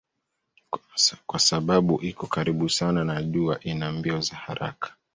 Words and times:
Kwa 1.25 1.39
sababu 1.39 2.01
iko 2.05 2.27
karibu 2.27 2.69
sana 2.69 3.03
na 3.05 3.23
jua 3.23 3.59
ina 3.63 3.91
mbio 3.91 4.21
za 4.21 4.35
haraka. 4.35 4.95